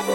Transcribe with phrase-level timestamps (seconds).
[0.00, 0.06] こ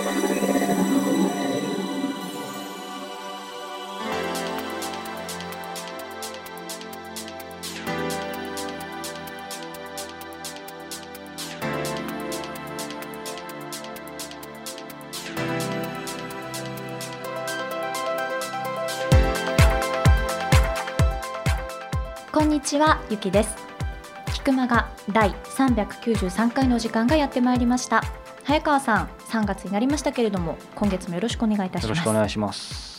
[22.42, 23.56] んにちはゆきです。
[24.34, 28.02] 菊間が第393回の時間がやってまいりました。
[28.44, 32.96] 早川さん3月になりましたけれども今月もよろしくお願いいたしよろますしくお願いします。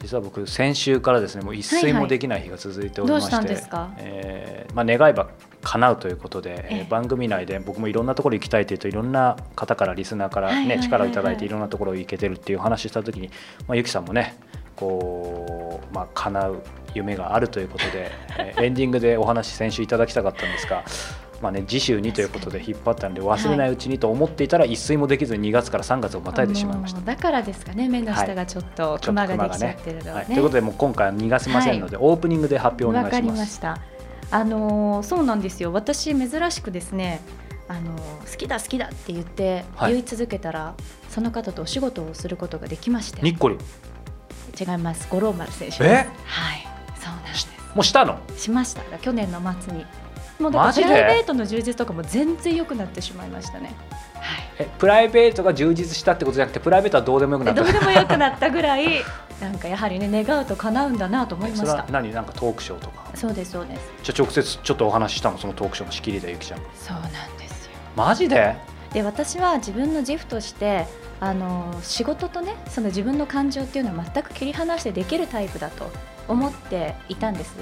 [0.00, 3.54] 実は僕先週からですねもう一睡もできない日が続いておりまして、はいはい。
[3.54, 3.94] どうしたんですか？
[3.96, 5.28] えーまあ、願えば
[5.62, 6.78] 叶うということで、ええ。
[6.80, 13.30] えー番組内で僕もいろんなところ行きたいというといろんな方からリスナーから、ねはい力をいただいていろんなところ行けてるっていう話した時に、
[13.66, 14.36] まあ、ゆきさんもね
[14.76, 20.84] こう、まあ、叶う夢があるということで、えーエンディングでお話先週いただきたかったんですが。
[21.44, 27.02] まあね、次週にということで引っ張ったので忘れないうちにと思っていたら一睡もできずに2月から3月をまたいでしまいました。
[27.02, 30.36] だからですかね目の下がちょっとクマができちゃってるのははい、とね。
[30.36, 30.40] い。
[30.40, 33.38] うことでもう今回は逃がせませんので、オープニングで発表お願わかりいしま。
[33.40, 33.78] ますした。
[34.30, 35.70] あのーそうなんですよ。
[35.74, 37.20] 私珍しくですね
[37.68, 39.92] あのー好きだ好きだって言ってはい。
[39.92, 40.74] 言い続けたら、
[41.10, 43.20] その方とお仕事をすることができまして。
[43.20, 43.58] にっこり。
[44.58, 45.06] 違います。
[45.10, 45.84] 五郎丸選手。
[45.84, 45.88] え？
[45.88, 46.06] はい。
[46.98, 47.48] そうなんです。
[47.74, 48.18] もうしたの？
[48.36, 48.82] しました。
[48.98, 49.84] 去年の末に
[50.38, 53.74] もうだからプライベートの充実とかも全然良くなってしまいましたね。
[54.14, 54.50] はい。
[54.58, 58.86] えプライベートが充実したってことじゃなくてプライベートはどうでもよくなったでどうでもよくなったぐらい
[59.40, 61.86] なんかやはりね願うと叶うんだなと思いました。
[61.90, 62.12] 何？
[62.12, 63.04] なんかトークショーとか？
[63.14, 63.80] そうですそうです。
[64.02, 65.38] じゃあ直接ちょっとお話ししたの？
[65.38, 67.70] そのトークショーの仕切りでゆきちゃんそうなんですよ。
[67.96, 68.56] マジで？
[68.92, 70.86] で私は自分の自負として
[71.20, 75.90] あの仕事とねその自分の感情っていうのは全く切り離してできるタイプだと
[76.28, 77.54] 思っていたんです。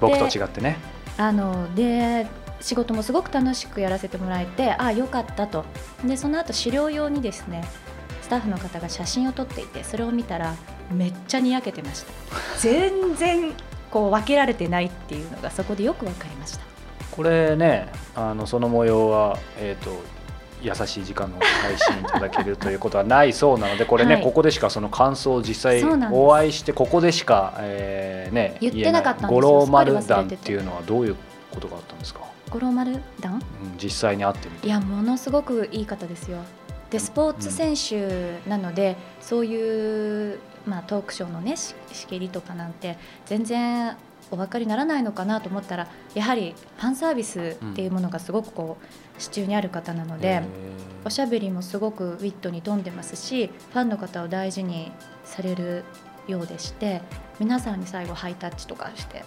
[0.00, 0.78] 僕と違ってね
[1.18, 2.26] あので
[2.60, 5.64] 仕事もすごく楽しくやらせてもらえてああよかったと。
[6.04, 7.68] でその後資料用にですね
[8.22, 10.54] スタッフの方が写真を撮っていてそれを見たら
[10.92, 12.12] めっちゃにやけてました。
[12.58, 13.52] 全然
[13.90, 16.64] こう分けられてないっていうのがそこでよく分かりました。
[17.10, 19.90] これねあのその模様はえっ、と
[20.62, 24.22] 優しい時間の配信いただけるということはないそうなのでこれね、はい。
[24.22, 29.34] ここでしかその感想を実際お会いしてここでしか、えーね言ってなかったんですよ。
[29.34, 31.16] 五郎丸団っていうのはどういう
[31.50, 32.20] ことがあったんですか、
[32.50, 33.34] 五郎丸団？
[33.34, 33.40] うん、
[33.82, 34.66] 実際に会ってみて。
[34.66, 36.38] いやものすごくいい方ですよ。
[36.90, 42.96] でスポーツ選手なので、そういう、まあ、トークショーのねし仕切りとかなんて
[43.26, 43.96] 全然
[44.30, 50.42] お分かりにならないのかなと思ったらやはりファンサービスっていうものがすごくこう支柱にある方なので、
[51.04, 54.92] おしゃべりもすごくウィットに富んでますしファンの方を大事に
[55.24, 55.84] される
[56.26, 57.00] ようでして
[57.38, 59.24] 皆さんに最後ハイタッチとかして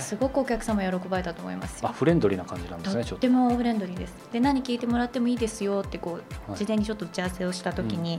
[0.00, 1.88] すごくお客様喜ばれたと思いますよ。
[1.88, 3.16] あフレンドリーな感じなんですとねと。
[3.16, 4.14] ってもフレンドリーです。
[4.32, 6.58] で何聞いてもらってもいいですよってこう、はい。
[6.58, 8.18] 事前にちょっと打ち合わせをした時に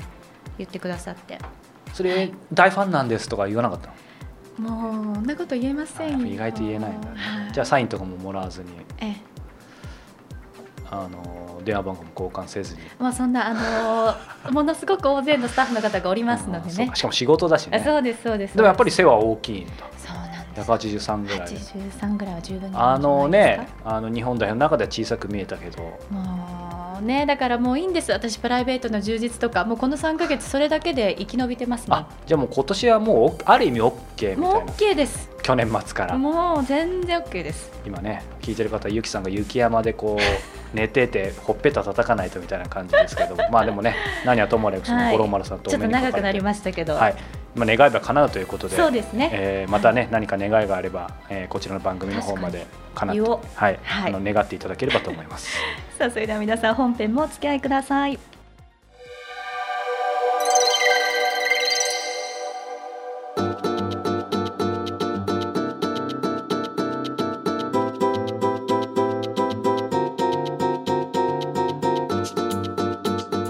[0.57, 1.39] 言ってくださって、
[1.93, 3.91] それ大ファンなんですとか言わなかった
[4.61, 4.69] の？
[4.69, 6.17] もうそんなこと言えませんよ。
[6.23, 7.51] あ意外と言えないんだね、はい。
[7.51, 8.69] じゃあサインとかももらわずに。
[8.99, 9.15] ええ
[10.91, 16.95] あの電話番号も交換せずにまあそんなあのーものすごく大勢のスタッフの方がおりますのでねうか。
[16.95, 18.55] しかも仕事だしねあそうですそうです。
[18.55, 20.69] でもやっぱり背は大きいんだそうなんです。
[20.71, 25.83] 183ぐらい八十三ぐらいは十分にあのねあの日本代表の中では小さく見えたけどか。
[26.09, 26.40] もう
[27.01, 32.07] ねだからもういいんです私プライベートの充実とかもうこの三ヶ月それだけで生き延びてますねあ。
[32.25, 35.29] じゃあもう今年はもうある意味 OK みもうたいな OK です。
[35.41, 37.71] 去年末からもう全然 OK です。
[37.85, 43.95] 今ね聞いてる方ゆきさんが雪山でこう寝ててほっぺた叩かないとみたいな感じですけどまあでもね
[44.25, 46.93] 何はともあれそのはい五郎丸さんとちょっと長くなりましたけど。
[46.93, 47.15] はい、
[47.55, 49.29] まあ、願えば叶うということでそうですね。
[49.33, 53.37] えーまたね、何か願いがあれば、えーこちらの番組の方まで叶っては
[53.71, 55.57] い、はいあの願っていただければと思います。
[55.97, 58.17] さあそれでは皆さん本編もお付き合いください。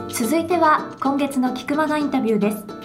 [0.09, 2.81] 続いては今月の菊間がインタビューです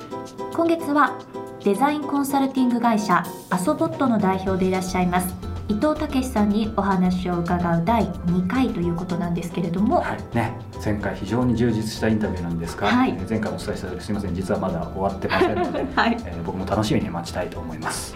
[0.57, 1.19] 今月は
[1.65, 5.35] デザインコンサルティング会社アソボットの代表でいらっしゃいます
[5.69, 10.35] 伊藤武さんにお話を伺う第2回ということなんですけれども、はい。
[10.35, 13.11] ね、前回非常に充実したインタビューなんですが、はい。
[13.11, 14.35] えー前回もお伝えしたすみません。
[14.35, 16.17] 実はまだ終わってませんので、 はい。
[16.25, 18.15] えー僕も楽しみに待ちたいと思います。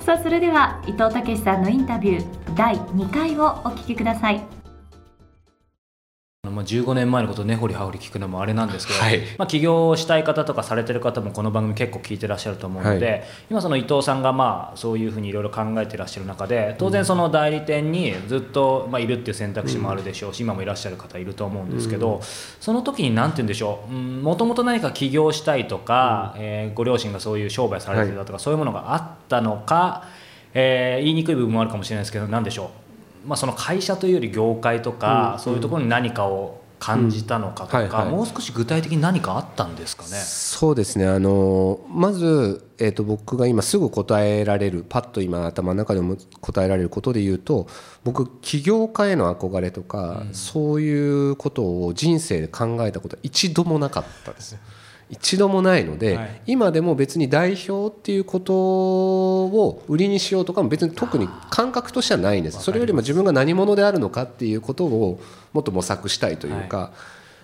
[0.00, 2.24] さあそれでは伊藤武さんのインタビュー
[2.54, 4.36] 第2回をお聞きください。
[4.36, 4.55] まあ、
[6.66, 9.20] 15年前のことを根掘り葉掘り聞くのもあれなんですけど、はい。
[9.38, 13.24] まあ、起業したい方とかされてる方もこの番組結構聞いてらっしゃると思うので、はい。
[13.50, 22.20] 今その伊藤さんがまあそういうふうにいろいろ考えてらっしゃる中で当然その代理店にずっとまあいるっていう選択肢もあるでしょうし、今もいらっしゃる方いると思うんですけど、
[22.60, 23.92] その時に何て言うんでしょう？
[23.92, 30.04] もともと何か起業したいとか、えーご両親がそういう商売されてたとか、そういうものがあったのか、
[30.52, 32.85] えー言いにくい部分もあるかもしれないですけど何でしょう、
[33.26, 37.90] まあ、その会社というより業界とか、うんそういうところに何かを感じたのかとか、うん。
[37.90, 38.10] はいはい。
[38.12, 40.08] もう少し具体的に何かあったんですかね？
[40.10, 41.06] そうですね。
[41.06, 47.66] あのまず、えー、と僕が今すぐ答えられるパッと今頭の中でも答えられることで言うと
[48.04, 54.58] 僕起業家への憧れとか、そういうことを人生で考えたことは一度もなかったです
[55.08, 56.42] 一度もないので、はい。
[56.46, 62.60] 今でも別に代表っていうことを売りにしようとかも別に特に感覚としてはないんです。
[62.62, 65.20] それよりも自分が何者であるのかっていうことを
[65.52, 66.92] もっと模索したいというか、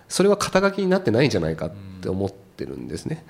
[0.08, 1.70] それは肩書きになってないんじゃないかっ
[2.00, 3.24] て思ってるんですね。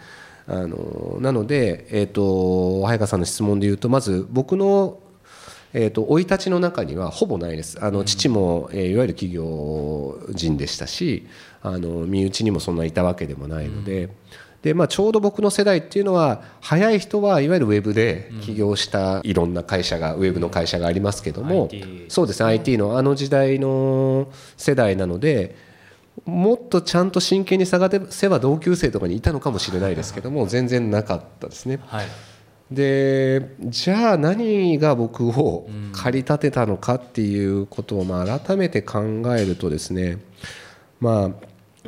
[0.47, 4.99] あのなので、えー、と早川さんの質問で言うとまず僕の
[5.75, 7.83] えー、と生い立ちの中にはほぼないです。
[7.83, 11.27] あの父も、えーいわゆる企業人でしたし
[11.63, 14.11] あの身内にもそんないたわけでもないので,、
[14.63, 21.69] でまあ、ちょうど僕の世代っていうのは早い人はいわゆるウェブで起業したいろんな会社がウェブの会社がありますけども、
[22.09, 25.57] そうですね IT のあの時代の世代なので
[26.25, 31.81] もっとちゃんと真剣に探せば同級生とかにいたのかもしれないですけども全然なかったですね。
[31.87, 32.07] はい。
[32.71, 39.01] でじゃあ何が僕を駆り立てたのかっていうことをまあ改めて考
[39.37, 40.19] えるとですね
[41.01, 41.31] まあ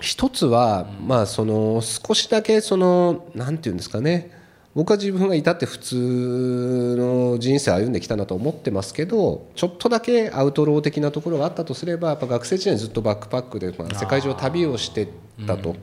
[0.01, 4.31] 一つはまあその少しだけそのなんていうんですかね。
[4.75, 15.09] 僕は自分がいたって普通の人生を歩んできたなと思ってますけどちょっとだけアウトロー的なところがあったとすればやっぱ学生時代にずっとバックパックでまあ世界中を旅をして
[15.47, 15.77] たと。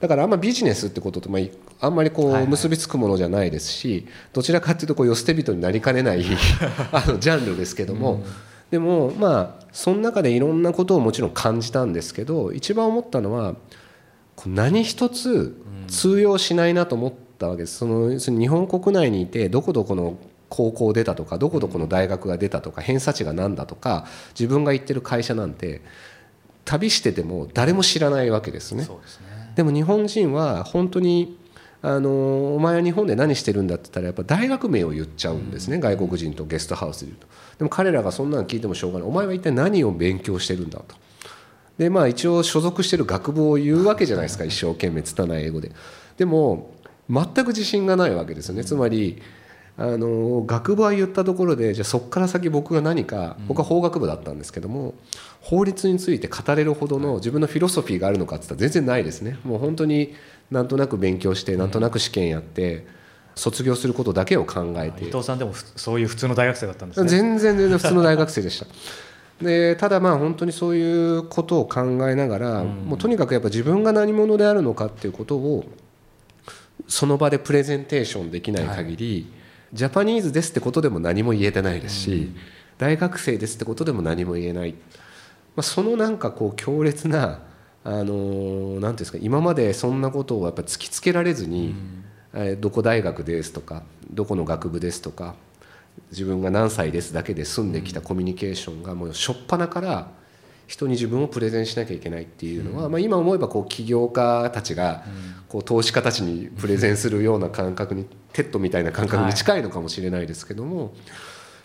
[0.00, 1.38] だからあんまビジネスってこととま
[1.80, 6.24] あんまりこう結びつくものじゃないですしどちらかっていうとこう寄捨て人になりかねない
[6.92, 8.22] あのジャンルですけども
[8.74, 13.54] でもまあその中でいろんなことをもちろん感じたんですけど一番思ったのは
[14.46, 15.56] 何一つ
[15.86, 20.18] 通用しないなと思ったわけですその要するに日本国内にいてどこどこの
[20.48, 25.80] 高校出たとかどこどこの大学が出たとか偏差値が何だとか自分が行ってる会社なんて
[26.64, 28.82] 旅してても誰も知らないわけですね。
[28.82, 31.38] そうですねでも日本人は本当に
[31.86, 37.26] あのお前は日本で何してるんだって言ったらやっぱ大学名を言っちゃうんですね、外国人とゲストハウスで言うと。
[37.58, 39.08] でも彼らがそんなの聞いてもしょうがない。
[39.08, 40.96] お前は一体何を勉強してるんだと。
[41.76, 44.44] でまあ一応所属してる学部を言うわけじゃないですか。
[44.44, 45.72] 一生懸命拙い英語で。
[46.16, 46.70] でも
[47.10, 48.64] 全く自信がないわけですよね。
[48.64, 49.20] つまり
[49.76, 54.94] あの学部は言ったところでじゃあそこから先僕が何か僕は法学部だったんですけども
[55.40, 59.36] 法律について語れるほどの自分のフィロソフィーがあるのかって言ったら全然ないですね。
[59.44, 60.14] もう本当に
[60.50, 62.86] なんとなく勉強してなんとなく試験やって
[63.34, 65.04] 卒業することだけを考えて。
[65.04, 67.08] 伊藤さんでもふそういう普通の大学生だったんですね。
[67.08, 68.66] 全然全然普通の大学生でした。
[69.42, 75.64] でただまあ本当にそういうことを考えながら、もうとにかくやっぱ自分が何者であるのかっていうことを
[76.86, 79.32] その場でプレゼンテーションできない限り、
[79.72, 82.32] ジャパニーズですってことでも何も言えてないですし、
[82.78, 84.76] 大学生ですってことでも何も言えない、ま
[85.60, 87.40] あ、そのなんかこう強烈な
[87.84, 91.74] あのーなんていうんですか今までそんなことをやっぱ突きつけられずに、
[92.32, 95.34] えーどこ大学ですとかどこの学部ですとか
[96.10, 100.08] 自分が何歳ですだけで済んできたコミュニケーションがもう初っ端から
[100.66, 105.04] 人に自分をプレゼンしなきゃいけないっていうのは、まあ、今思えばこう起業家たちが
[105.48, 110.90] こう投資家たちにプレゼンするような感覚にTED みたいな感覚に近いのかもしれないですけども、やっ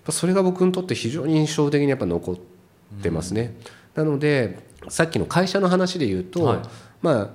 [0.03, 2.37] ぱそれが僕にとって非常に印象的にやっぱ残っ
[3.01, 3.55] てますね。
[3.95, 6.59] なのでさっきの会社の話で言うと、はい。
[7.01, 7.29] まあ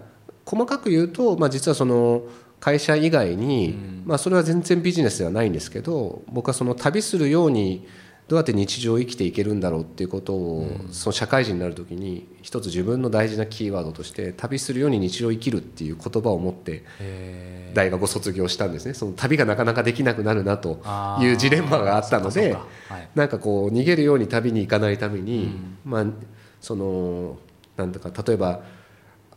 [0.45, 2.23] 細かく言うと、まあ、実はその
[2.61, 7.87] 会社以外に、まあ、それは全然ビジネスではないんですけど僕はその旅するように
[8.27, 18.95] どうやって日常を生きていけるんだろうっていうことを、その社会人になる時に一つ自分の大事なキーワードとして旅するように日常を生きるっていう言葉を持ってへ大学を卒業したんですね。
[18.95, 20.81] その旅がなかなかできなくなるなと
[21.21, 23.09] いうジレンマがあったのではい。
[23.15, 26.07] なんかこう逃げるように旅に行かないために、まあ
[26.65, 27.37] その
[27.77, 28.63] なんだか例えば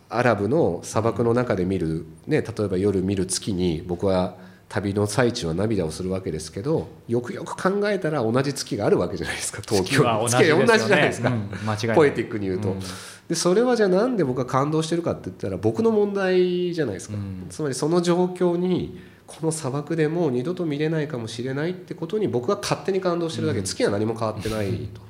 [0.07, 4.37] アラブの砂漠の中で見る、ね、例えば夜見る月に僕は
[4.69, 10.65] 旅の最中は涙をするわけですけどよくよく考えたら同じ月があるわけじゃないですか東京月は同じね。
[10.65, 12.79] 同じじゃないですか、うん間違いポエティックに言うと、うん。
[13.27, 17.47] でそれはじゃあなんで僕が感動してるかって言ったら僕の問題じゃないですか、うん。
[17.49, 25.01] つまりその状況にこの砂漠でもう二度と見れないかもしれないってことに僕が勝手に感動してるだけ、月は何も変わってないと。
[25.01, 25.03] っ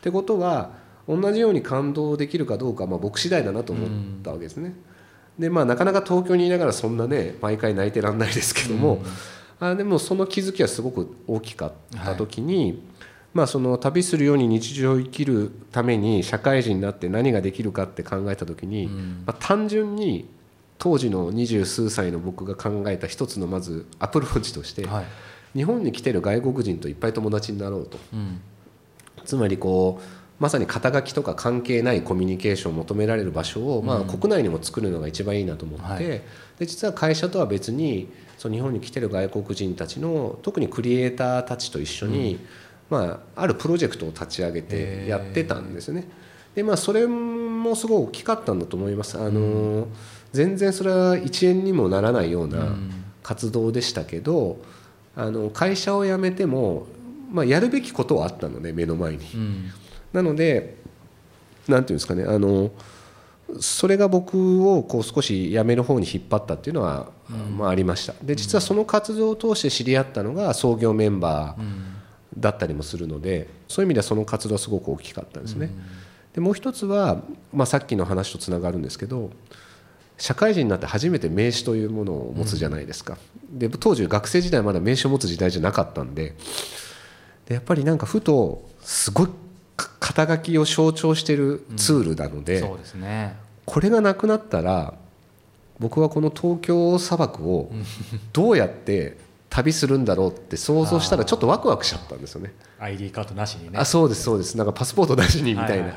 [0.00, 3.90] てことは同じように感動できるかどうかはまあ僕次第だなと思っ
[4.22, 4.74] たわけですね。
[5.38, 9.02] でまあなかなか東京にいながらそんなね毎回泣いてらんないですけども、
[9.60, 11.72] あでもその気づきはすごく大きかっ
[12.04, 12.82] た時に、
[13.32, 18.86] まあその旅するように日常を生きるために社会人になって何ができるかって考えた時に、
[19.26, 20.28] まあ、単純に
[20.78, 25.04] 当時の二十数歳の僕が考えた一つのまずアプローチとして、はい。
[25.54, 27.96] 日本に来てる外国人といっぱい友達になろうと。
[28.12, 28.40] うん。
[29.24, 36.04] つまりこうまさに肩書きとか関係ないコミュニケーションを求められる場所を、まあ、国内にも作るのが一番いいなと思って、はい。
[36.04, 36.22] で
[36.66, 42.40] 実は会社とは別にその日本に来てる外国人たちの特にクリエイターたちと一緒に、
[42.90, 46.06] まあ、あるプロジェクトを立ち上げてやってたんですよね。
[46.54, 49.18] でまあそれもすごい大きかったんだと思います。
[49.18, 49.88] あの
[50.34, 52.76] 全然それは1円にもならないような
[53.22, 54.58] 活動でしたけど、
[55.16, 56.86] あの会社を辞めても、
[57.32, 59.20] まあ、やるべきことはあったので目の前に。
[60.14, 60.76] うんなので
[61.68, 62.70] なんていうんですかねあの
[63.60, 67.10] それが僕をこう少し辞める方に引っ張ったっていうのは、
[67.56, 68.14] まあ、ありました。
[68.22, 75.70] で実はその活動を通して知り合ったのが創業メンバーだったりもするのでそういう意味ではその活動はすごく大きかったんですね。
[76.32, 79.30] でもう一つは、まあ、さっきの話とつながるんですけど
[80.16, 83.18] 社会人になって初めて名刺というものを持つじゃないですか、
[83.50, 86.34] で当時学生時代まだ名刺を持つ時代じゃなかったんで
[87.46, 89.43] でやっぱりなんかふとすごいか
[89.76, 93.36] 肩書きを象徴してるツールなので、そうですね。
[93.66, 94.94] これがなくなったら
[95.78, 97.70] 僕はこの東京砂漠を
[98.32, 99.16] どうやって
[99.50, 102.52] 旅するんだろうって想像したらちょっとワクワクしちゃったんですよね。
[102.78, 103.78] ID カードなしにね。
[103.78, 104.56] あそうですそうです。
[104.56, 105.94] なんかパスポートなしにみたいな、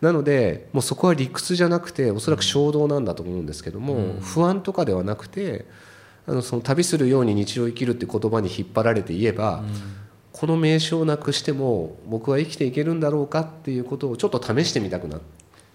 [0.00, 5.66] なのでもうそこは理屈じゃなくておそらく衝動なんだと思うんですけども、不安とかではなくて
[6.26, 9.62] あのその旅するように日常を生きるって言葉に引っ張られて言えば、
[10.34, 15.20] この名称をなくしても僕は生きていけるんだろうかっていうことをちょっと試してみたくなっ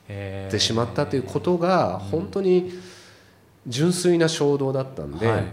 [0.06, 2.74] てしまったということが本当に
[3.68, 5.44] 純粋な衝動だったんで、はい。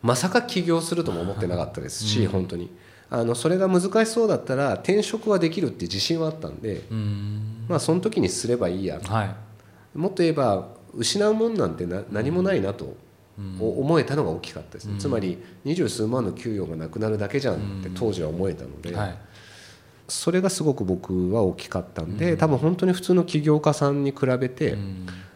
[0.00, 2.70] まさか起業するとも思ってなかったですし、本当に。
[3.10, 7.66] あのそれが難しそうだったら転職はできるって自信はあったんで、うん。
[7.68, 9.98] まあ、その時にすればいいやはい。
[9.98, 12.96] もっと言えば失うもんなんてな何もないなと
[13.60, 19.18] お思えたのが大きかったですね、つまり二十数万の給与がなくなるだけじゃんって当時は思えたので、はい。
[20.08, 24.76] それがすごく僕は大きかったんで、多分本当に普通の起業家さんに比べて、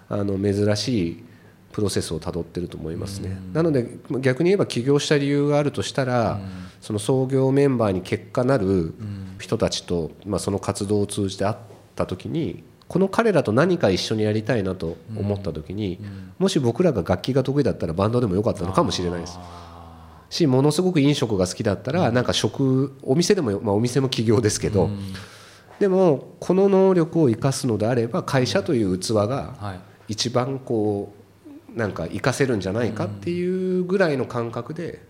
[0.08, 1.24] あの珍しい
[1.72, 6.40] プロセスをたどってると思いますね、なので逆に言えば起業した理由があるとしたら、
[6.80, 8.94] その創業メンバーに結果なる
[9.38, 11.56] 人たちと、まあ、その活動を通じて会っ
[11.94, 15.98] た時にこの彼らと何か一緒にやりたいなと思った時に、
[16.38, 19.38] もし僕らが楽器が得意だったらバンドでもよかったのかもしれないです。
[20.28, 24.90] しものすごく飲食が好きだったら、なんか食お店でも、まあ、お店も起業ですけど、
[25.78, 29.80] でもこの能力を生かすのであれば会社という器がはい。
[30.08, 31.14] 一番こ
[31.74, 35.00] うなんか活かせるんじゃないかっていうぐらいの感覚で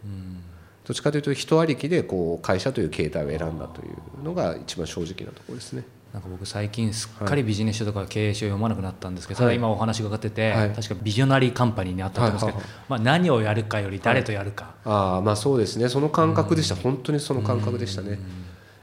[0.85, 5.83] どっちかというと人ありきでこう会社という形態を選んだというのが一番正直なところですね。
[6.13, 9.55] なんか僕最近すっかりビジネス書とか経営書を読まなくなったんですけど、はい。
[9.55, 10.71] ただ今お話伺ってて、はい。
[10.73, 15.89] 確かビジョナリーカンパニーにあったと思うんですけど、まあ、何をやるかより誰とやるか、ああまあそうですね。
[15.89, 18.19] その感覚でした、本当にその感覚でしたね、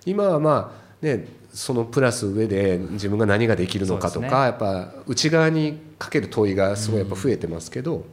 [0.05, 8.05] 今はまあねそのプラス上で自分が何ができるのかとか、やっぱ内側にかける問いがすごいやっぱ増えてますけど、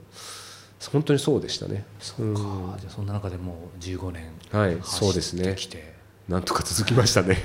[0.93, 1.87] 本当にそうでしたね。
[2.01, 2.41] そうか
[2.79, 4.77] じゃあそんな中でもう15年はい。
[4.83, 5.45] そうですね。
[5.45, 5.96] 走ってきて
[6.29, 7.37] なんとか続きましたね。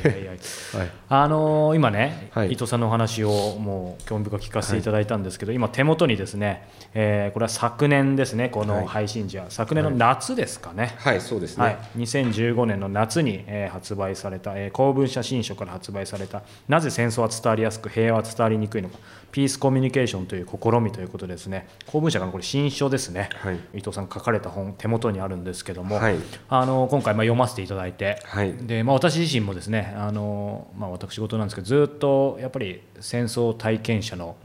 [0.74, 0.92] はい。
[1.08, 2.54] あのー今ね、はい。
[2.54, 18.98] 伊藤さんのお話をもう興味深く聞かせていただいたんですけど、今手元にですね、えーこれは昨年ですねこの配信時は、昨年の夏ですかね、はいそうですね、はい、2015年の夏に、えー発売された、えー公文写真書から発売された「なぜ戦争は伝わりやすく平和は伝わりにくいのか
[19.32, 21.68] ピースコミュニケーションという試み」ということですね。
[21.88, 23.56] 公文社からこれ新書ですね、はい。
[23.76, 26.16] 伊藤さん書かれた本手元にあるんですけども、はい。
[26.50, 28.54] あの今回まあ読ませていただいて、はい。
[28.54, 34.36] でまあ、私自身もですねあの、まあ、私事なんですけどずっとやっぱり戦争体験者の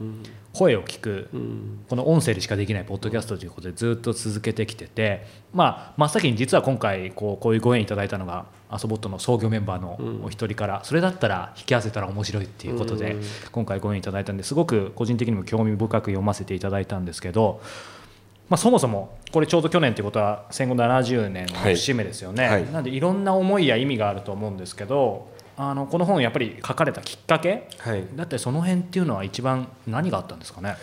[0.53, 1.29] 声を聞く、
[1.89, 13.15] この音声でしかできないポッドキャストということでずっと続けてきてて、まあ、真っ先に実は今回こうこういうご縁いただいたのがアソボットの創業メンバーのお一人から、それだったら引き合わせたら面白いっていうことで、
[13.51, 14.53] 今回ご縁いただいたんです。
[14.53, 17.61] ごく個人的にも興味深く読ませていただいたんですけど。
[18.49, 22.71] まあ、そもそもこれちょうど去年ということは戦後70年の節目ですよね、はいはい。
[22.71, 27.67] なんでいろんな思いや意味があると思うんですけどあのこの本やっぱり書かれたきっかけ？
[27.79, 28.05] はい。
[28.15, 30.77] だってその辺っていうのは一番何があったんですかね？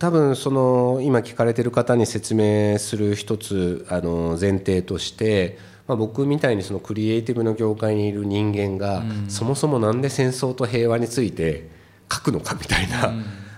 [0.00, 11.68] 多分その今聞かれてる方に説明する一つあの前提としてまあ、僕みたいにそのクリエイティブの業界にいる人間が、そもそもなんで戦争と平和について
[12.12, 13.14] 書くのかみたいな、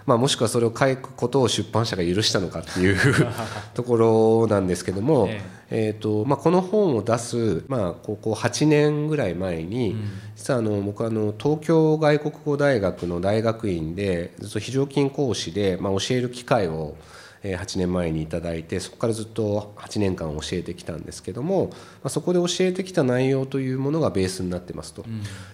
[0.09, 2.99] まあ、もしくはそれを書くことを出版社が許したのかっていう
[3.75, 5.29] ところなんですけども、
[5.71, 9.97] えーとまあ、この本を出す、まあ、ここ8年ぐらい前に、
[10.35, 16.95] 実はあの僕あの東京外国語大学の大学院でずっと非常勤講師で、まあ、教える機会を
[17.43, 21.71] 8年前に頂いてそこからずっと8年間教えてきたんですけども
[22.09, 25.05] そこで教えてきた内容というものがベースになってますと。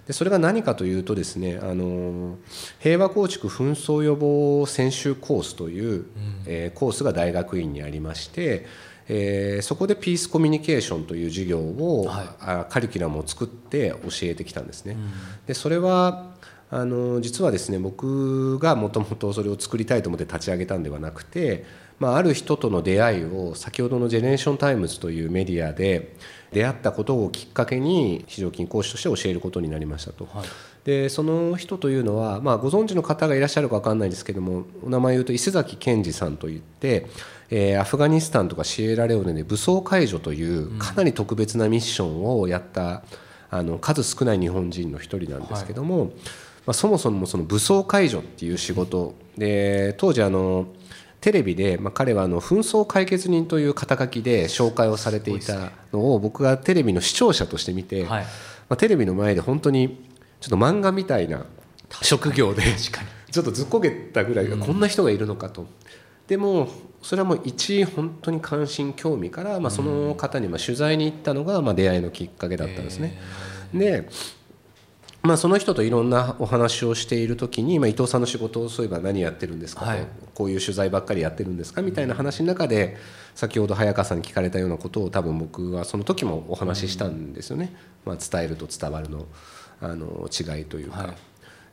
[0.07, 2.37] でそれが何かというとですねあの
[2.79, 6.05] 平和構築紛争予防専修コースという、
[6.45, 8.65] えコースが大学院にありまして
[9.07, 14.93] えー、そこでピースコミュニケーションという授業を、はい、あカリキュラムを作って教えてきたんですね。
[14.93, 15.11] うん、
[15.45, 16.34] でそれは
[16.71, 21.65] あの実はですね僕がもともとそれを作りたいと思って立ち上げたんではなくて、
[21.99, 26.15] まあ、ある人との出会いを先ほどの「ジェネレーション・タイムズ」というメディアで
[26.51, 30.27] 出会ったことをきっかけに非常勤講師として教えることになりましたと。
[30.33, 30.45] はい、
[30.85, 37.05] でその人というのは、まあ、ご存知の方がいらっしゃるか分かんないですけどもお名前言うと伊勢崎健二さんといって、
[37.51, 43.03] えー、アフガニスタンとかシエラレオネで武装解除というかなり特別なミッションをやった、
[43.51, 45.99] あの数少ない日本人の一人なんですけども。
[45.99, 46.11] はい
[46.65, 49.15] まあ、そもそもその武装解除っていう仕事。
[49.37, 50.67] で当時あの
[51.21, 58.23] テレビで、まあ、彼はあの紛争解決人という肩書きで紹介をされていたのを僕がテレビの視聴者として見て、ま
[58.69, 60.05] あ、テレビの前で本当に
[60.39, 61.45] ちょっと漫画みたいな
[62.01, 62.61] 職業で
[63.31, 65.67] ちょっとずっこけたぐらいこんな人がいるのかと。
[66.27, 66.69] でも
[67.01, 73.19] それはもう一本当に関心興味から、まあ、その方にまあ取材に行ったのがまあ出会いのきっかけだったんですね。
[73.73, 74.07] で
[75.25, 82.97] まあ、その人といろんなお話をしている時に、まあ、伊藤さんの仕事をそういえば何やってるんですかと、はい、こういう取材ばっかりやってるんですかみたいな話の中で
[83.33, 89.25] 先ほど早川さんに聞かれたようなことを多分僕はその時もお話ししたんですよね、まあ、伝えると伝わるの
[89.81, 91.03] あの違いというか。
[91.03, 91.15] はい。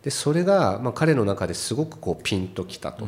[0.03, 3.07] でそれが、まあ、彼の中ですごくこうピンときたと、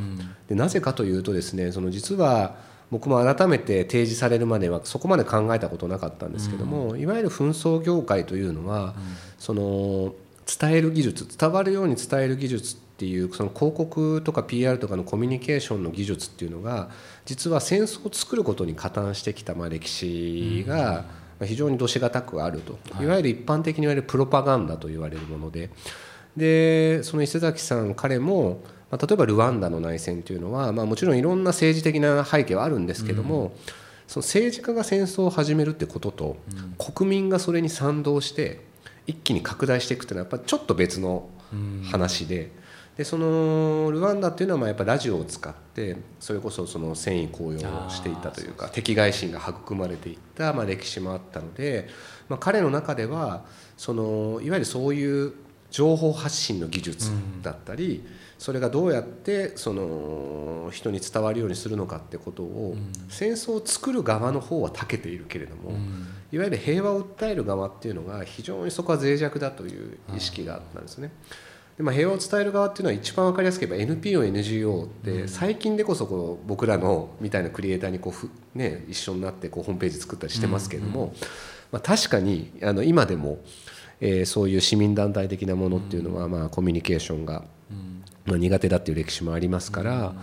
[0.49, 2.55] でなぜかというとですねその実は
[2.93, 8.95] 僕も改めて提示されるまではそこまで考えたことなかったんですけども、いわゆる紛争業界というのは、
[9.41, 10.15] その
[10.61, 16.91] 伝える技術伝わるように伝える技術っていうその広告とか PR とかのコミュニケーションの技術っていうのが
[17.25, 21.05] 実は戦争を作ることに加担してきたまあ歴史が
[21.43, 23.07] 非常にどしがたくあると、い。
[23.07, 25.71] わゆる一般的に言われるプロパガンダと言われるもので。
[26.37, 28.61] でその伊勢崎さん彼も
[28.95, 33.51] まあ、例えばルワンダの内戦というのは、まあ、もちろんいろんな政治的な背景はあるんですけども、うん、
[34.07, 38.61] その政治家が戦争を始めるってことと、うん、国民がそれに賛同して
[39.07, 41.29] 一気に拡大していくというのはやっぱちょっと別の
[41.91, 42.51] 話で。
[42.97, 47.59] でそのルワンダっていうのはまあやっぱラジオを使ってそれこそその戦意高揚
[47.91, 51.89] していたというか敵外心が育まれていったまあ歴史もあったので、
[52.29, 53.43] まあ、彼の中では
[53.77, 55.33] そのいわゆるそういう
[55.75, 57.11] 情報発信の技術
[57.43, 58.07] だったり、
[58.39, 62.77] それがどうやってその人に伝わるようにするのかってことを、
[63.09, 65.73] 戦争を作る側の方は長けているけれども、
[66.33, 71.11] いわゆる平和を訴える側っていうのが非常にそこは脆弱だという意識があったんですね。
[71.77, 81.15] でまあ、平和を伝える側っていうのは一番分かりやすく言えば NPO、NGO って最近でこそこう僕らのみたいなクリエイターにこうふ、ね、一緒になってこうホームページ作ったりしてますけれども、
[81.73, 83.39] まあ、確かにあの今でも、
[84.01, 87.43] えー、そういう市民団体的なものっていうのは、まあ、コミュニケーションが、
[88.25, 90.15] まあ、苦手だっていう歴史もありますから。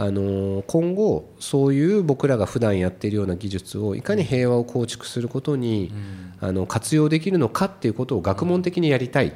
[0.00, 5.92] あの今後そういう僕らが普段やっているような技術をいかに平和を構築することに、
[6.40, 9.32] あの活用できるのかっていうことを学問的にやりたいっ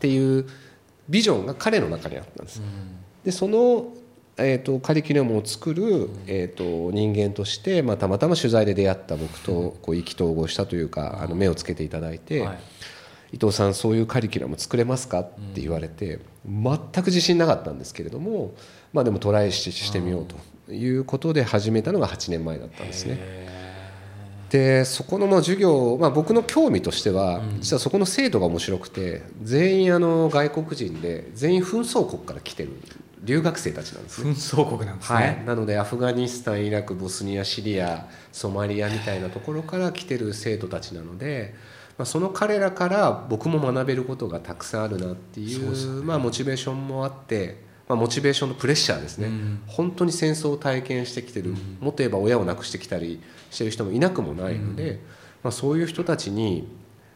[0.00, 0.46] ていう
[1.10, 2.62] ビジョンが彼の中にあったんです。
[3.22, 3.92] でその
[4.38, 12.58] えーと、カリキュラムを作る、えーと、人間として、まあ、たまたま取材で出会った僕とこう意気投合したというかあの目をつけていただいて、はい、
[13.32, 15.20] 伊藤さんそういうカリキュラム作れますか？
[15.20, 18.52] って言われて全く自信なかったんですけれども、
[18.92, 20.26] まあ、でもトライしてしてみよう
[20.66, 23.46] ということで始めたのが8年前だったんですね。
[24.50, 32.70] でそこのまあ授業、まあ、僕の興味としては実はそこの制度が面白くて全員あの外国人で全員紛争国から来てる
[33.24, 34.30] 留学生たちなんですね。
[34.30, 41.76] 紛争国なんですね、はい、なのでアフガニスタンイラクボスニアシリアソマリアみたいなところから来てる生徒たちなので。
[41.98, 53.20] まあ、その彼らから僕も学べることがたくさんあるなっていう、ね、まあ、モチベーションもあって、まあ、モチベーションのプレッシャーですね、うん、本当に戦争を体験してきてる、うん、もっと言えば親を亡くしてきたり
[53.50, 54.98] してる人もいなくもないので、うん、
[55.44, 56.68] まあ、そういう人たちに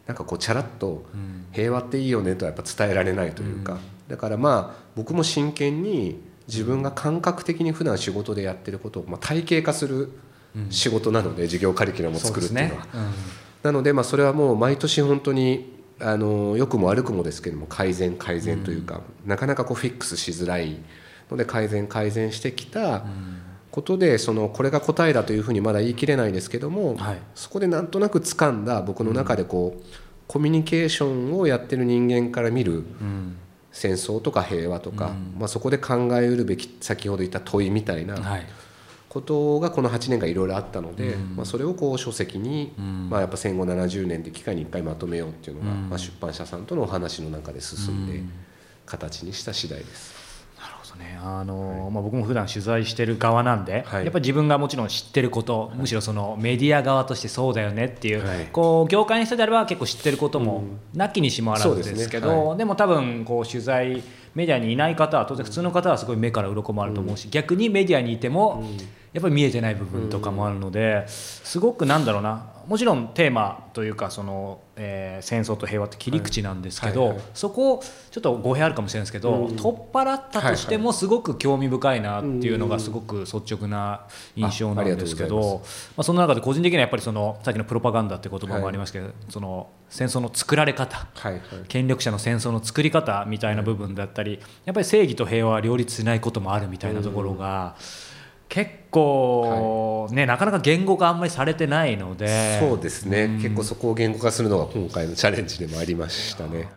[0.07, 1.05] なんかこうチャラッと
[1.53, 3.79] 平和っていいよねとはやっぱ伝えられないというか、
[4.09, 10.11] だからまあ僕も真剣に自分が感覚的に普段仕事でやってることをまあ体系化する
[10.71, 12.87] 仕事なので、授業カリキュラムを作るっていうのは。
[13.63, 20.79] なのでまあそれはもう毎年本当にあの良くも悪くもですけども改善改善というか、なかなかこうフィックスしづらい
[21.31, 23.05] ので改善改善してきた
[23.71, 27.19] ことでそのこれが答えだというふうにまだ言い切れないですけども、はい。
[27.35, 29.83] そこでなんとなく掴んだ僕の中でこう、
[30.27, 33.37] コミュニケーションをやってる人間から見るうん。
[33.73, 35.39] 戦争とか平和とか、うん。
[35.39, 38.47] まあ、そこで考えうるべき先ほど言った問いみたいなはい
[39.11, 41.37] ことがこの8年間いろいろあったので、うん。
[41.37, 43.11] まあ、それをこう書籍に、うん。
[43.11, 45.91] まあ、やっぱ戦後70年で機会に1回まとめようっていうのが、うん。
[45.91, 48.33] まあ、出版社さんとのお話の中で進んでうん。
[48.87, 50.21] 形にした次第です。
[50.61, 51.19] なるほどね。
[51.21, 54.05] あの、まあ、僕も普段取材してる側なんで、はい。
[54.05, 58.47] やっぱり自分がもちろん知ってること、むしろそのメディア側としてそうだよねっていう、はい。
[58.53, 60.63] こう業界の人であれば結構知ってることも
[60.95, 62.45] なきにしもあらずですけど、ですね。
[62.51, 68.65] はでも多分こう取材メディアにいない方は当然普通の方はすごい目から鱗もあると思うし、逆にメディアにいても、
[69.13, 77.19] やっぱり見えてない部分とかもあるので、すごくなんだろうなもちろんテーマというかその、えー戦争と平和って切り口なんですけど、はいはい。
[77.19, 79.57] はいそこをちょっと語弊あるかもしれないですけど、うん。
[79.57, 84.07] 取っ払ったとしてもすごく興味深いなっていうのがすごく率直な
[84.37, 85.61] 印象なんですけあありがとうござい。
[85.61, 85.63] ど
[85.97, 91.41] まあ、その中で個人的にはやっぱりそのさっきのプロパガンダって言葉もありますけど、その戦争の作られ方はいはい。
[91.67, 97.75] 権力者の戦争の作り方みたいな部分だったりやっぱり正義と平和は両立しないこともあるみたいなところが
[98.51, 102.59] 結構、ね、なかなか言語化あんまりされてないので。
[102.59, 103.37] そうですね、うん。
[103.41, 106.69] 結構そこを言語化するのが今回のチャレンジでもありましたね。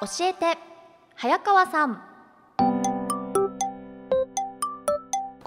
[0.00, 0.58] 教えて
[1.14, 2.13] 早川さん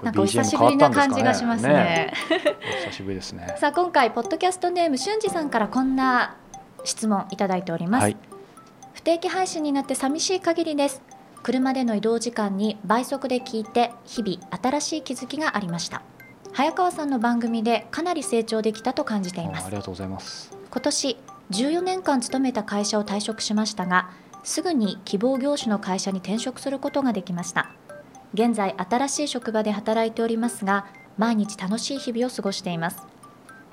[0.02, 1.72] なんかお久しぶりな感じがしますね。
[1.72, 3.54] ねお久しぶりですね。
[3.58, 6.36] さあ今回ポッドキャストネーム俊二さんからこんな
[6.84, 8.16] 質問いただいております、はい。
[8.92, 11.02] 不定期配信になって寂しい限りです。
[11.42, 16.02] 車での移動時間に倍速で聞いて日々新しい気づきがありました。
[16.52, 19.64] 早川さんの番組でかなり成長できたと感じています。
[19.64, 20.56] あありがとうございます。
[20.70, 21.16] 今年
[21.50, 24.10] 14年間勤めた会社を退職しましたが
[24.44, 27.70] すぐに希望業種の会社に転職することができました
[28.34, 30.86] 現在新しい職場で働いておりますが
[31.16, 33.06] 毎日楽しい日々を過ごしています。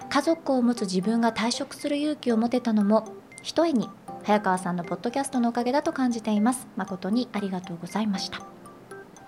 [0.09, 3.05] 家族を持つ自分が退職する勇気を持てたのも
[3.41, 3.89] ひとえに
[4.23, 6.67] 早川さんのポッドキャストのおかげだと感じています。
[6.75, 8.39] 誠にありがとうございました。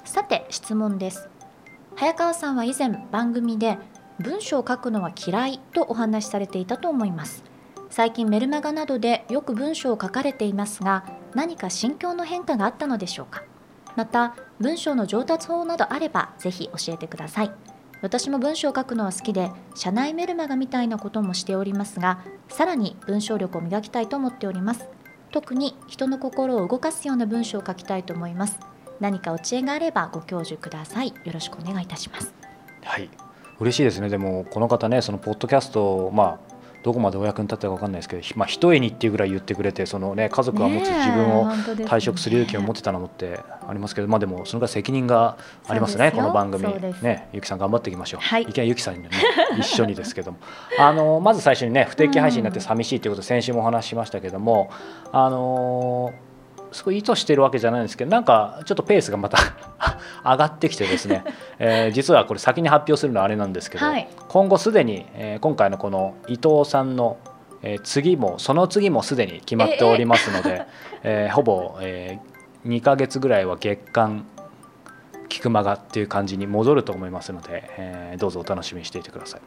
[0.06, 1.30] さて質問です。
[1.96, 3.78] 早川さんは以前番組で
[4.20, 7.44] 文章を書くのは嫌いとお話しされていたと思います。
[7.90, 13.44] 最近メルマガなどでよく文章を書かれていますが何か心境の変化があったのでしょうか。
[13.96, 17.52] また文章の上達法などあればぜひ教えてください。
[18.02, 24.88] 私も文章を書くのは好きで社内メルマガみたいなこともしておりますがさらに文章力を磨きたいと思っております。
[25.32, 28.60] 特に人の心を動かすような文章を書きたいと思います。
[29.00, 31.10] 何かお知恵があればご教授ください。
[31.10, 32.34] よろしくお願いいたします。
[32.84, 33.10] はい。
[33.60, 34.10] 嬉しいですね。
[34.10, 36.57] でもこの方ねそのポッドキャストまあ
[36.88, 46.64] どこまでお役に立ってるか分かんないですけど、まあ、ひとえにっていうぐらい言ってくれてその、ね、家族が持つ自分を退職する勇気を持ってたのもってありますけど、まあ、でもそのぐらい責任がありますねこの番組。
[47.02, 48.44] ねゆきさん頑張っていきましょう、はい。
[48.44, 49.10] いきなりゆきさんにね
[49.60, 50.38] 一緒にですけども。
[50.80, 54.70] あのまず最初にね不定期配信になって寂しいということで先週もお話ししましたけども
[55.12, 56.14] あの
[56.72, 59.38] すごい意図してるわけじゃないんですけどなんかちょっとペースがまた
[60.24, 61.24] 上がってきてですね、
[61.60, 67.18] えー実はこれ先に発表するのはあれなんですけど、はい今後すでに、えー今回のこの伊藤さんの、
[67.64, 70.66] えー次もその次もすでに決まっておりますので、
[71.04, 72.20] えーほぼ、え
[72.66, 74.26] 2ヶ月ぐらいは月間
[75.30, 79.42] 菊間がっていう感じに戻ると思いますので、えーどうぞお楽しみにしていてください。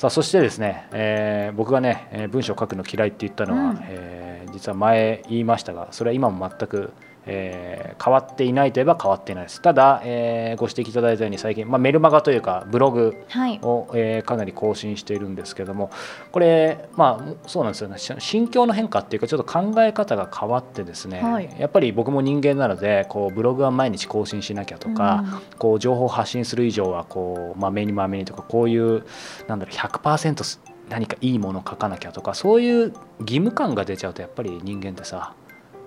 [0.00, 3.78] さあそしてですね、えー僕がね、えー文章を書くの嫌いって言ったのは、うん。
[3.82, 6.94] えー実は前言いましたがそれは今も全く、
[7.30, 9.60] えー変わっていないといえば変わっていないです。
[9.60, 13.58] ただ、えーご指摘いただいたように最近、まあ、メルマガというかブログはい。
[13.62, 15.90] を、えーかなり更新しているんですけども
[16.32, 17.98] これまあそうなんですよね。
[17.98, 21.54] し心境の変化っていうかちょっと考え方が変わってですね、はい。
[21.58, 29.04] やっぱり僕も人間なのでこうブログは毎日更新しなきゃとか、こう情報を発信する以上はこうまめにまめにとかこういう
[29.46, 35.34] なんだろう100%す何かいいものを書かなきゃとかそういう義務感が出ちゃうとやっぱり人間ってさ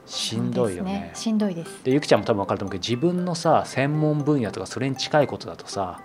[0.05, 1.11] しんどいよそうですね。
[1.13, 1.83] しんどいです。
[1.83, 6.01] でゆきちゃんも多分分かると思うけど自分のさ専門分野とかそれに近いことだとさ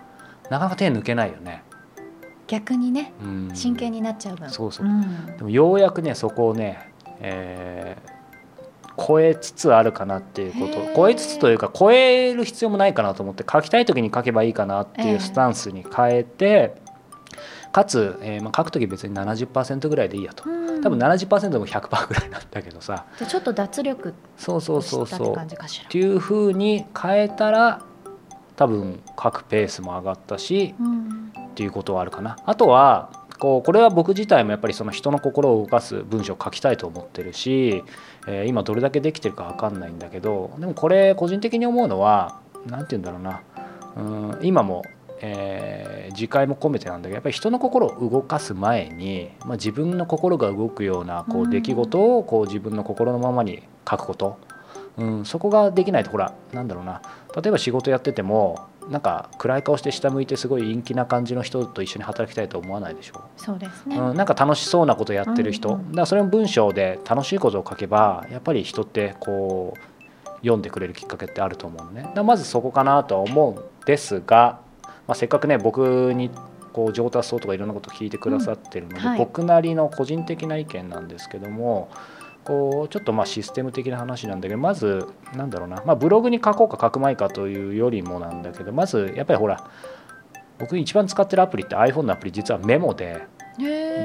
[0.49, 1.63] なかなか手抜けないよね。
[2.47, 3.51] 逆にねうん。
[3.53, 4.49] 真剣になっちゃう分。
[4.49, 4.87] そうそう。
[4.87, 5.25] ん。
[5.37, 8.19] でもようやくねそこをね、えー
[9.01, 10.93] 超えつつあるかなっていうこと。
[10.93, 15.11] 超えつつというか超える必要もないかなと思って書きたい時に書けばいいかなってええ。
[15.13, 16.75] いうスタンスに変えて、
[17.71, 20.49] かつ、えーまあ、書く時別に70%ぐらいでいいやと。
[20.49, 20.81] うん。
[20.81, 23.05] 多分70%でも100%ぐらいなんだけどさ。
[23.27, 25.35] ちょっと脱力そうそうそうそう。
[25.35, 27.81] っていう風に変えたら
[28.55, 31.31] 多分書くペースも上がったしうん。
[31.37, 32.37] っていうことはあるかな。
[32.45, 37.83] あとはこうこれは僕自体もやっぱりその人の心を動かす文章を書きたいと思ってるし、
[38.27, 43.41] えー今どれだけできてるか分かんないんだけどでもこれ個人的に思うのは何て言うんだろうな。
[43.95, 44.83] うん今も、
[45.21, 51.49] えー自戒も込めてなんだけどやっぱり人の心を動かす前に、まあ、自分の心が動くようなこううん。
[51.49, 54.37] 出来事をこう自分の心のままに書くこと、
[54.97, 57.01] うん、そこができないとほらなんだろうな。
[57.35, 65.75] 例えば仕事やっててもなんか暗い顔して下向いてすごい陰気な感じの人と一緒に働きたいと思わないでしょ、そうですね、うん、なんか楽しそうなことやってる人、うん。
[65.75, 72.11] うんだからそれも文章で楽しいことを書けばやっぱり人ってこう読んでくれるきっかけってあると思うのね。
[72.23, 74.59] まずそこかなとは思うんですが、
[75.09, 76.29] まあ、せっかくね僕に
[76.71, 79.17] こう上達そうとかいろんなこと聞いてくださってるので、うんはい。
[79.17, 81.89] 僕なりの個人的な意見なんですけども
[82.43, 89.67] こうちょっとまあシステム的な話なんだけどまずなんだろうな、まあ、ブログに書こうか書くまいかというよりもなんだけどまずやっぱりほら
[90.59, 93.25] 僕一番使ってるアプリって iPhone のアプリ実はメモで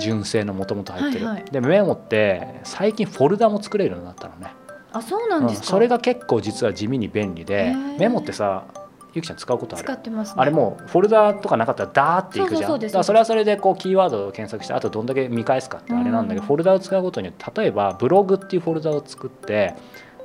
[0.01, 1.45] 純正のもともと入ってる、はいはい。
[1.45, 4.55] でメモって最近フォルダも作れるようになったのね、
[4.91, 5.71] あそうなんですか、うん。
[5.73, 8.65] それが結構実は地味に便利でメモってさ
[9.15, 9.85] ゆきちゃん使うことある？
[9.85, 10.35] 使ってますね。
[10.39, 12.59] あれもうフォルダとかなかったらダーっていくじゃん。
[12.59, 12.93] そうそうそうです。
[12.93, 16.47] だからそれはそれでこうキーワードを検索してあとどんだけ見返すかってあれなんだけど、うん。
[16.47, 19.75] フォルダを使うことによって例えばブログっていうフォルダを作って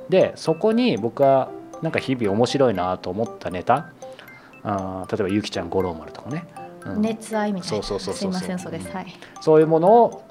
[0.08, 1.50] でそこに僕は
[1.82, 3.92] なんか日々面白いなと思ったネタ
[4.62, 6.44] あー例えばゆきちゃん五郎丸とかね、
[6.84, 7.02] うん。
[7.02, 7.82] 熱愛みたいな。
[7.84, 8.94] そうそうそうそうすいませんそうです、うん。
[8.94, 9.06] はい。
[9.40, 10.29] そういうものを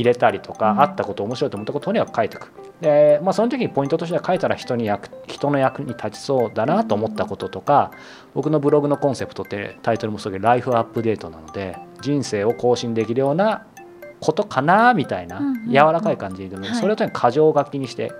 [0.00, 0.80] 入れたりとか、うん。
[0.80, 2.52] あったこと面白いと思ったこととにかく書いていく。
[2.80, 7.92] で、まあ、その時にポイントとしては書いたら人に役人の役に立ちそうだなと思ったこととか、
[8.34, 13.66] 僕のブログのコンセプトってタイトルもそうだけどライフアップデートなので人生を更新できるような
[14.20, 18.12] ことかなみたいな、柔らかい感じでそれをとにかく箇条書きにして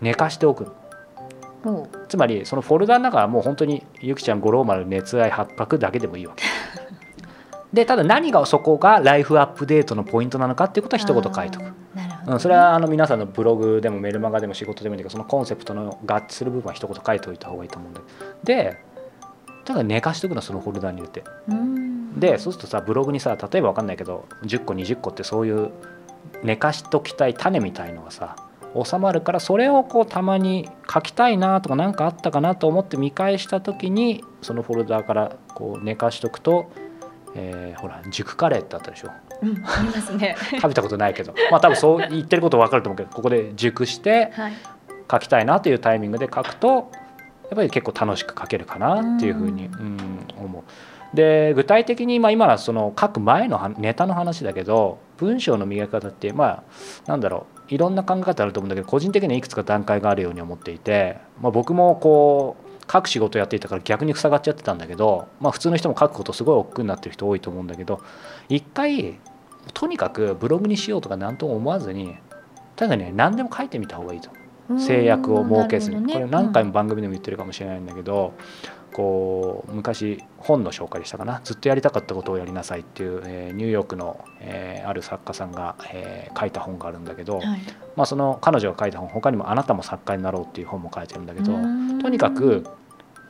[0.00, 0.72] 寝かしておく
[2.08, 6.44] つまりそのフォルダの中はもう本当にゆきちゃん五郎丸熱愛八角だけでもいいわけ
[7.72, 18.00] でただ何がそこがライフアップデートのポイントなのかっていうことは一言書いておく、あーなるほど、うん、それはあの皆さんのブログでもメルマガでも仕事でもいいんだけどそのコンセプトの合致する部分は一言書いておいた方がいいと思うんだ
[18.42, 18.78] で
[19.64, 21.24] だから寝かしておくのはそのフォルダに入れて。
[21.48, 21.90] うん。
[22.18, 25.70] でそうするとさブログにさ例えば分かんないけど10個20個ってそういう
[26.42, 28.34] 寝かしときたい種みたいのがさ
[28.84, 36.70] 収まるからそれをこうたまに書きたいなとか何かあったかなと思って見返した時にそのフォルダからこう寝かしとくと、
[37.34, 39.10] えーほら熟カレーってあったでしょ？
[39.42, 40.36] うん、ありますね。
[40.60, 41.34] 食べたことないけど。
[41.50, 44.52] まあ多分そう言ってること分かると思うけどここで熟してはい。
[45.10, 46.86] 書きたいなというタイミングで書くとやっ
[47.56, 49.98] ぱり結構楽しく書けるかなっていうふうに、ううん
[50.38, 51.16] 思う。
[51.16, 56.62] で具体的に、まあ、今のはその書く前のはネタの話だけど文章の磨き方ってまあ
[57.06, 57.60] なんだろう。
[57.74, 68.00] いろんな考え方あると思うんだけど個人的にはいくつか段階があるように思っていて、まあ、僕もこう書く仕事やっていたから逆に塞がっちゃってたんだけど、まあ、普通の人も書くことすごい億劫になってる人多いと思うんだけど
[68.48, 69.18] 一回
[69.74, 72.16] とにかくブログにしようとか何とも思わずに
[72.76, 74.30] ただね何でも書いてみた方がいいと。
[74.78, 76.12] 制約を設けずに、ね。
[76.12, 78.34] これ何回も番組でも言ってるかもしれないんだけど、
[78.92, 81.40] こう昔本の紹介でしたかな。
[81.42, 87.60] ずっとやりたかったことをやりなさいっていう、えーニューヨークの、えーある作家さんが、えー書いた本があるんだけど、うんはい。
[87.96, 91.98] まあ、その彼女が書いた本他にも「あなたも作家になろう」っていう本も書いてるんだけど、うん。
[92.00, 92.64] とにかく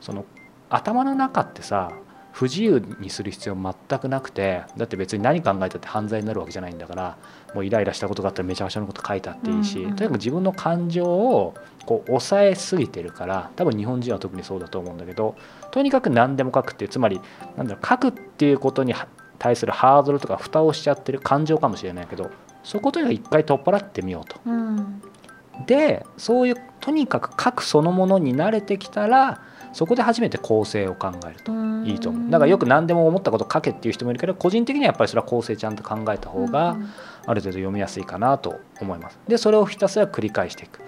[0.00, 0.24] その
[0.68, 1.92] 頭の中ってさ
[2.32, 7.18] 不自由にする必要全くなくてだって別に何考えたって犯罪になるわけじゃないんだから
[7.54, 11.54] もうイライラしたことがあったらめちゃくちゃなこと書いたっていいし、うんうんとにかく自分の感情を
[11.86, 15.34] こう抑えすぎてるから多分日本人は特にそうだと思うんだけど
[15.70, 17.20] とにかく何でも書くっていうつまり
[17.56, 18.94] なんだろう書くっていうことに
[19.38, 22.30] 対するハードルとか蓋をしちゃってる感情かもしれないけど
[22.62, 24.40] そことにかく一回取っ払ってみようと。
[24.46, 25.02] うん
[25.66, 31.52] でそういうとにかく書くそのものに慣れてきたらそこで初めて構成を考えると
[31.84, 32.30] いいと思う。
[32.30, 36.76] だからよく何でも思ったこと書けっていう人もいるけど個人的にはやっぱりそれは構成ちゃんと考えた方が
[37.26, 39.18] ある程度読みやすいかなと思います。
[39.28, 40.80] でそれをひたすら繰り返していく。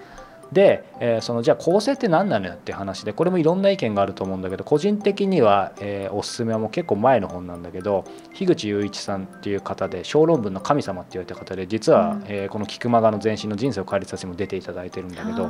[0.51, 12.23] で、えーそのじゃあ構成って何なのよっていう話でこれもいろんな意見があると思うんだけど個人的には、えーおすすめはもう結構前の本なんだけど樋口雄一さんっていう方で小論文の神様って言われた方で実は、うん。
[12.27, 15.49] えーこの「菊間がの全身の人生を変える人たち」にも出ていただいてるんだけど、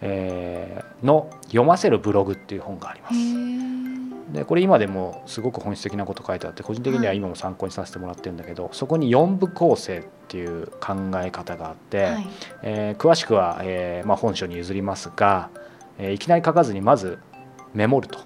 [0.00, 3.16] えーの「読ませるブログ」っていう本があります。
[4.32, 12.26] でこれ今でもすごく本質的なこと書いてあって個人的には今も参考にさせてもらってるんだけど、そこに4部構成っていう考え方があって、はい。
[12.62, 15.48] えー詳しくは、えーまあ、本書に譲りますが、
[15.98, 17.18] えーいきなり書かずにまず
[17.72, 18.18] メモると。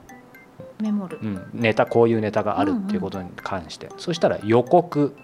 [0.81, 5.15] メモる、うん、ネタこういうネタがあるっていうことに関して、そしたら予告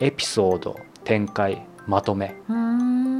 [0.00, 2.34] エピソード展開まとめ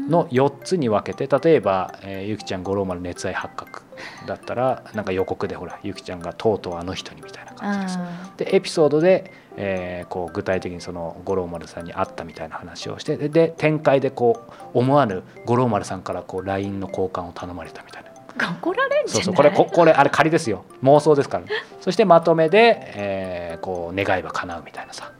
[0.09, 3.83] の4つに分けて例えば、えーゆきちゃん五郎丸熱愛発覚
[4.27, 7.99] だったらなんか予告でほらゆきちゃんがとうとうあの人にみたいな感じです。
[7.99, 14.43] あでエピソードで、えーこう具体的にその五郎丸さんに会ったみたいな話をしてでで展開でこ
[14.75, 18.11] う思わぬ五郎丸さんからこう LINE の交換を頼まれたみたいな。
[18.11, 18.14] ー
[18.61, 19.21] 怒られんじゃない？
[19.21, 20.64] そうそうこれここれあれ仮ですよ。
[20.83, 21.45] 妄想ですから、
[21.81, 25.12] そしてまとめで、えーこう願いは叶うみたいなさ、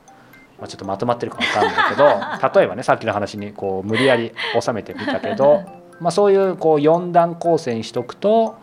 [0.59, 2.05] まあ、ちょっとまとまってるかわかんないけど
[2.61, 5.63] 例えばねさっきの話にこう無理やり収めてみたけど、
[6.01, 8.57] まあ、そういうこう4段構成にしとくと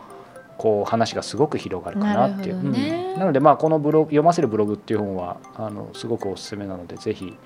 [0.58, 2.70] こう話がすごく広がるかなっていう。
[2.70, 3.12] ね。
[3.14, 3.20] うん。
[3.20, 7.36] なのでまあこのブログ読ませるブログっていう本はあのすごくおすすめなのでぜひ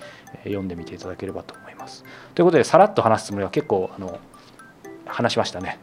[0.45, 2.05] えー読んでみていただければと思います。
[2.35, 4.19] ということでさらっと話すつもりは結構あの
[5.07, 5.79] 話しましたね。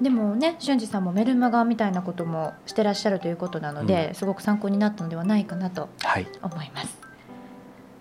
[0.00, 7.03] でもね俊二さんもメルマガみたいなこともしてらっしゃるということなので、すごく参考になったのではないかなとはい、思います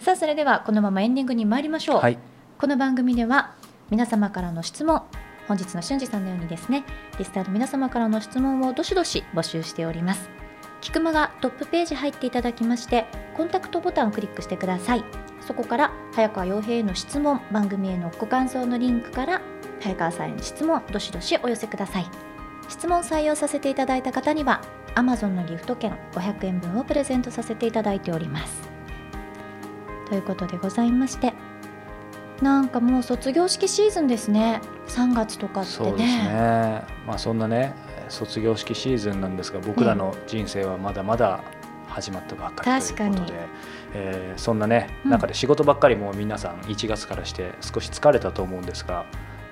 [0.04, 2.20] さあそれではこのままエンディングに参りましょう、はい。
[2.58, 3.56] この番組では
[3.90, 5.02] 皆様からの質問
[5.48, 6.84] 本日の俊二さんのようにですね。
[7.18, 10.30] リスターの皆様からの質問をどしどし募集しております。
[10.82, 13.06] キクマがトップページ入っていただきまして
[13.38, 15.06] コンタクトボタンをクリックしてください。
[15.40, 19.42] そこから早川洋平への質問番組へのご感想のリンクから
[19.80, 22.06] 早川さんへの質問どしどしお寄せください。
[22.68, 24.62] 質問採用させていただいた方には
[24.96, 28.73] Amazon のギフト券500円分をプレゼントさせていただいております
[30.14, 31.34] ということでございまして
[32.40, 34.62] なんかもう卒業式シーズンですね。
[34.88, 35.76] 3月とかってね。
[35.76, 36.84] そうですね。
[37.08, 37.74] まあそんなね
[38.10, 41.40] 卒業式シーズンなんですが僕らの人生はまだまだ
[41.88, 43.34] 始まったばっかりということで、
[43.94, 45.12] えーそんなねうん。
[45.12, 49.06] 中で仕事ばっかりもう皆さん1月からして少し疲れたと思うんですが、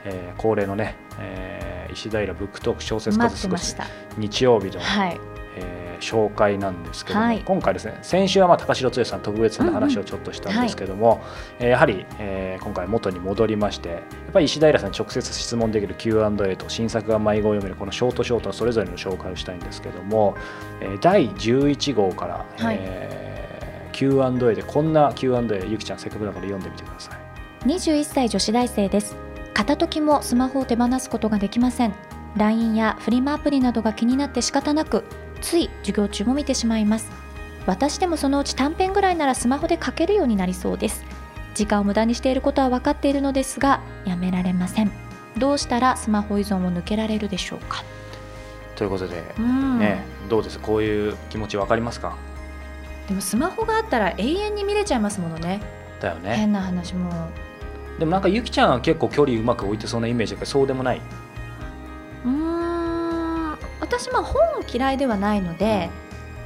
[0.04, 3.76] えー恒例のね、えー石平ブックトーク小説家少し
[4.18, 5.20] 日曜日の、はい
[5.58, 7.44] えー紹介なんですけども、はい。
[7.46, 11.22] 今回ですね先週はまあ高城剛さん特別な話をちょっとしたんですけども、
[11.60, 14.02] えーやはり、えー今回元に戻りましてやっ
[14.34, 20.36] ぱり石平さんに直接質問できる Q&A と新作が迷子を読めるこのショートショートのそれぞれの紹介をしたいんですけども、
[20.80, 22.78] えー第11号から、はい。
[22.80, 23.22] えー
[23.92, 27.68] Q&A でこんな Q&A ゆきちゃんせっかくだから読んでみてください。
[27.68, 29.16] 21歳女子大生です。
[29.54, 31.94] 片時もスマホを手放すことができません。
[32.38, 35.04] LINE やフリマアプリなどが気になって仕方なく
[35.42, 37.10] つい授業中も見てしまいます。
[37.68, 41.04] 私でもそのうち短編ぐらいならスマホで書けるようになりそうです。
[41.54, 44.92] 時間を無駄にしていることは分かっているのですがやめられません。
[45.38, 47.84] どうしたらスマホ依存を抜けられるでしょうか？
[48.76, 49.80] ということで、うん。
[49.80, 50.60] ねどうです？
[50.60, 52.16] こういう気持ち分かりますか？
[53.08, 55.60] でもスマホがあったら永遠に見れちゃいますものね。
[56.00, 56.36] だよね。
[56.36, 57.30] 変な話も
[58.00, 61.02] でもなんかゆきちゃんは結構距離うまく置いてそうなイメージだけどそうでもない。
[64.02, 65.90] 私まあ本嫌いではないので、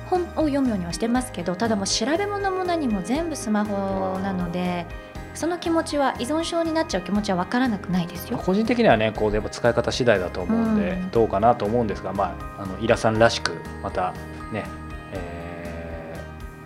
[0.08, 4.86] 本を読むようにはしてますけどただもう調べ物も何も全部スマホなので
[5.34, 8.38] その気持ちは依存症になっちゃう気持ちは分からなくないですよ。
[8.38, 11.12] 個人的にはねこうやっぱ使い方次第だと思うんで、うん。
[11.12, 14.14] どうかなと思うんですが、まあ、あのイラさんらしくまた
[14.52, 14.66] ね、
[15.14, 15.36] えー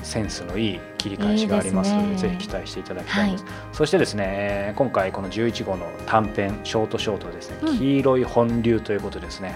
[0.02, 2.15] センスのいい切り返しがありますのでね。
[2.15, 7.78] ぜひ期待していただきたいです、そしてですねえー今回この11号の短編ショートショートはですね、うん。
[7.78, 9.56] 黄色い本流ということですね、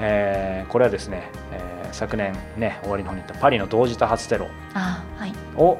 [0.00, 5.32] えーこれはですね、えー昨年ね終わりの方に言ったパリの同時多発テロあはい。
[5.56, 5.78] を、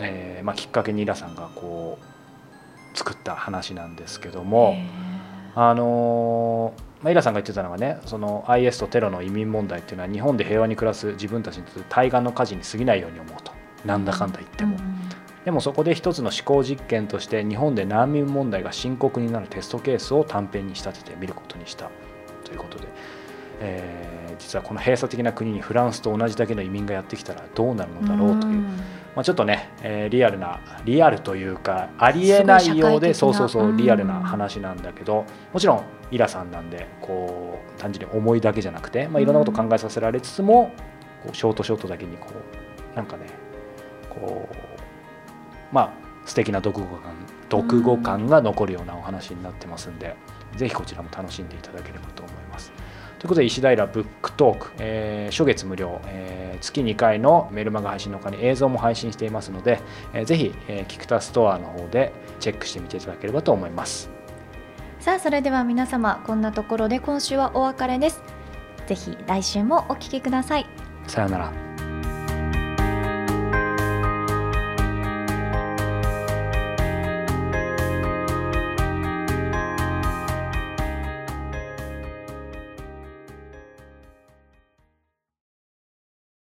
[0.00, 4.88] えーまあ、きっかけにイラさんがこう作った話なんですけども、へ
[5.54, 13.52] あのーまあ、イラさんが言ってたのがねその IS とテロの移民問題っていうのは日本で平和に暮らす自分たちにとって対岸の火事に過ぎないように思うと。
[13.84, 14.98] なんだかんだ言っても、ーうん
[15.44, 21.90] でもそこで一つの思考実験として日本で難民問題が深刻になるテストケースを短編に仕立ててみることにした。
[22.44, 22.86] ということで、
[23.60, 28.64] えー実はこの閉鎖的な国にフランスと同じだけの移民がやってきたらどうなるのだろうという、ん。
[29.14, 40.72] まあ、ちょっとね、えーリアルなリアルというかありえないようでそいうそうそうリアルな話なんだけどもちろんイラさんなんでこう単純に思いだけじゃなくて、まあ、いろんなことを考えさせられつつも
[41.22, 42.28] こうショートショートだけにこ
[42.92, 43.26] うなんかね
[44.10, 45.92] こうまあ
[46.24, 47.14] 素敵な読語感
[47.50, 50.16] 読語感が残るようなお話になってますんで、
[50.56, 52.72] ぜひこちらも楽しんでいただければと思います。
[53.22, 59.80] ということで石平ブックトーク、えー初月無料、えー月2回のメルマガ配信の他に映像も配信していますので、
[60.12, 64.10] えーぜひ、えーキクタストアの方でチェックしてみていただければと思います。
[64.98, 68.22] さあそれでは皆様こんなところで今週はお別れです
[68.86, 70.66] ぜひ来週もお聞きください
[71.06, 71.71] さようなら。